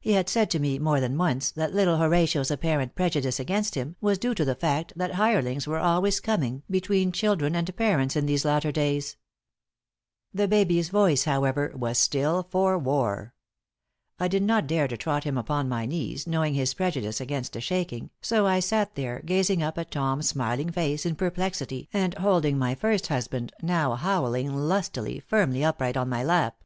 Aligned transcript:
He 0.00 0.14
had 0.14 0.28
said 0.28 0.50
to 0.50 0.58
me, 0.58 0.80
more 0.80 0.98
than 0.98 1.16
once, 1.16 1.52
that 1.52 1.72
little 1.72 1.96
Horatio's 1.98 2.50
apparent 2.50 2.96
prejudice 2.96 3.38
against 3.38 3.76
him 3.76 3.94
was 4.00 4.18
due 4.18 4.34
to 4.34 4.44
the 4.44 4.56
fact 4.56 4.92
that 4.96 5.12
hirelings 5.14 5.68
were 5.68 5.78
always 5.78 6.18
coming 6.18 6.64
between 6.68 7.12
children 7.12 7.54
and 7.54 7.76
parents 7.76 8.16
in 8.16 8.26
these 8.26 8.44
latter 8.44 8.72
days. 8.72 9.16
The 10.34 10.48
baby's 10.48 10.88
voice, 10.88 11.26
however, 11.26 11.72
was 11.76 11.96
still 11.96 12.48
for 12.50 12.76
war. 12.76 13.34
I 14.18 14.26
did 14.26 14.42
not 14.42 14.66
dare 14.66 14.88
to 14.88 14.96
trot 14.96 15.22
him 15.22 15.38
upon 15.38 15.68
my 15.68 15.86
knees, 15.86 16.26
knowing 16.26 16.54
his 16.54 16.74
prejudice 16.74 17.20
against 17.20 17.54
a 17.54 17.60
shaking, 17.60 18.10
so 18.20 18.48
I 18.48 18.58
sat 18.58 18.96
there 18.96 19.22
gazing 19.24 19.62
up 19.62 19.78
at 19.78 19.92
Tom's 19.92 20.28
smiling 20.30 20.70
face 20.72 21.06
in 21.06 21.14
perplexity 21.14 21.88
and 21.92 22.14
holding 22.14 22.58
my 22.58 22.74
first 22.74 23.06
husband, 23.06 23.52
now 23.62 23.94
howling 23.94 24.52
lustily, 24.56 25.20
firmly 25.20 25.62
upright 25.64 25.96
on 25.96 26.08
my 26.08 26.24
lap. 26.24 26.64